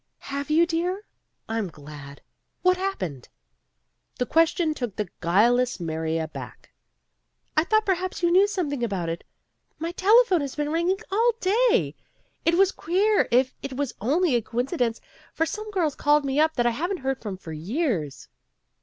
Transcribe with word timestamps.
"Have 0.33 0.49
you, 0.49 0.65
dear? 0.65 1.03
I'm 1.47 1.67
glad. 1.69 2.21
What 2.63 2.75
hap 2.77 2.97
pened?" 2.97 3.27
The 4.17 4.25
question 4.25 4.73
took 4.73 4.95
the 4.95 5.07
guileless 5.19 5.79
Mary 5.79 6.17
aback. 6.17 6.71
"I 7.55 7.65
thought 7.65 7.85
perhaps 7.85 8.23
you 8.23 8.31
knew 8.31 8.47
something 8.47 8.83
about 8.83 9.09
it. 9.09 9.23
My 9.77 9.91
telephone 9.91 10.41
has 10.41 10.55
been 10.55 10.71
ringing 10.71 10.97
all 11.11 11.33
day. 11.39 11.95
It 12.45 12.55
was 12.55 12.71
queer 12.71 13.27
if 13.29 13.53
it 13.61 13.73
was 13.77 13.93
only 14.01 14.33
a 14.33 14.41
coincidence, 14.41 15.01
for 15.35 15.45
some 15.45 15.69
girls 15.69 15.93
called 15.93 16.25
me 16.25 16.39
up 16.39 16.55
that 16.55 16.65
I 16.65 16.71
haven't 16.71 16.97
heard 17.05 17.21
from 17.21 17.37
for 17.37 17.53
years." 17.53 18.27